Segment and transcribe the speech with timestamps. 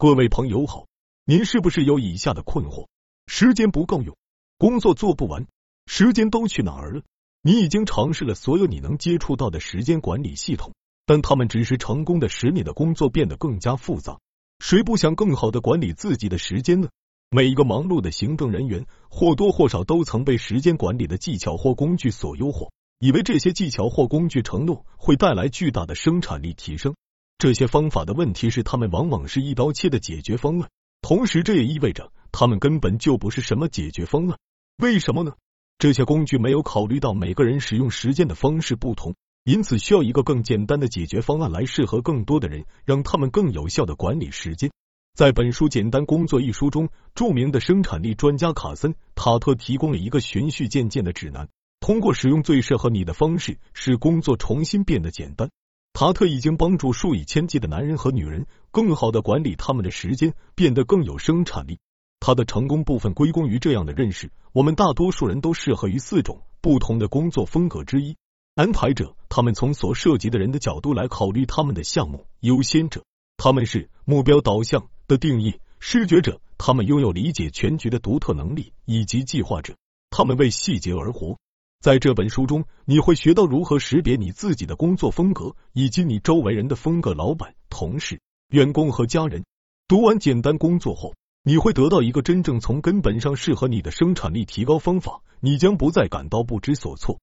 [0.00, 0.86] 各位朋友好，
[1.26, 2.86] 您是不是有以下的困惑？
[3.26, 4.16] 时间不够用，
[4.56, 5.46] 工作做不完，
[5.84, 7.02] 时间都去哪儿了？
[7.42, 10.72] 你已经尝试了所有你能接触到的时间管理系统，
[11.04, 14.18] 但他们只是成功的使你的工作变得更加复杂。
[14.58, 16.88] 谁不想更好的管理自己的时间呢？
[17.30, 22.70] 每一个忙碌的行政人员或多或少都曾被时间管理的技巧或工具所诱惑，
[23.00, 26.94] 以为这些技巧或工具承诺会带来巨大的生产力提升。
[27.40, 30.68] 这些方法的问题是，他们往往是一刀切的解决方案，
[31.00, 34.36] 同时这也意味着他们根本就不是什么解决方案。
[34.76, 35.32] 为什么呢？
[35.78, 44.70] 这些工具没有考虑到每个人使用时间的方式不同，因此需要一个更简单的解决方案来适合更多的人，让他们更有效的管理时间。
[45.14, 51.48] 在本书《简单工作》一书中，著名的生产力专家卡森·塔特提供了一个循序渐进的指南，
[51.80, 55.48] 通过使用最适合你的方式，使工作重新变得简单。
[55.92, 61.78] 塔特已经帮助数以千计的男人和女人更好的管理他们的时间，变得更有生产力。
[62.20, 68.16] 他的成功部分归功于这样的认识：我们大多数人都适合于四种不同的工作风格之一。
[68.54, 73.04] 安排者，他们从所涉及的人的角度来考虑他们的项目；优先者，
[73.36, 79.76] 他们是目标导向的定义；视觉者，他们拥有理解全局的独特能力；以及计划者，
[80.10, 81.38] 他们为细节而活。
[81.80, 87.14] 在这本书中，你会学到如何识别你自己的工作风格，以及你周围人的风格。
[87.14, 89.46] 老板、同事、员工和家人
[89.88, 95.22] 读完简单工作后，你会得到一个真正从根本上适合你的生产力提高方法。
[95.40, 97.18] 你将不再感到不知所措。